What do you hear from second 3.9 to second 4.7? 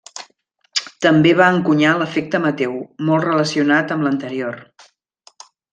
amb l'anterior.